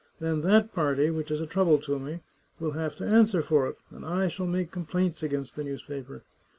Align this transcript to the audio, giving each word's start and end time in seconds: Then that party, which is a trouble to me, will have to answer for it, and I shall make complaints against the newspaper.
Then 0.19 0.41
that 0.41 0.73
party, 0.73 1.11
which 1.11 1.29
is 1.29 1.41
a 1.41 1.45
trouble 1.45 1.77
to 1.81 1.99
me, 1.99 2.21
will 2.59 2.71
have 2.71 2.95
to 2.95 3.05
answer 3.05 3.43
for 3.43 3.67
it, 3.67 3.77
and 3.91 4.03
I 4.03 4.29
shall 4.29 4.47
make 4.47 4.71
complaints 4.71 5.21
against 5.21 5.55
the 5.55 5.63
newspaper. 5.63 6.23